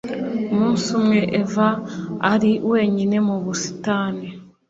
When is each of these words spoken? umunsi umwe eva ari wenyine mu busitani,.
umunsi 0.53 0.87
umwe 0.99 1.19
eva 1.41 1.67
ari 2.33 2.51
wenyine 2.71 3.17
mu 3.27 3.35
busitani,. 3.43 4.27